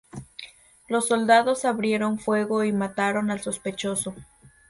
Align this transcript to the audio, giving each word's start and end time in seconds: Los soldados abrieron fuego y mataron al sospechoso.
Los 0.87 1.09
soldados 1.09 1.63
abrieron 1.63 2.17
fuego 2.17 2.63
y 2.63 2.71
mataron 2.71 3.29
al 3.29 3.39
sospechoso. 3.41 4.15